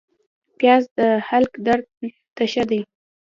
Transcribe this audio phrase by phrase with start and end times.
[0.57, 0.99] پیاز د
[1.29, 1.85] حلق درد
[2.35, 2.81] ته ښه دی